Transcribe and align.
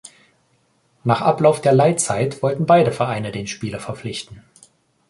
Nach 1.03 1.21
Ablauf 1.21 1.61
der 1.61 1.73
Leihzeit 1.73 2.41
wollten 2.41 2.65
beide 2.65 2.91
Vereine 2.91 3.31
den 3.31 3.45
Spieler 3.45 3.79
verpflichten. 3.79 4.43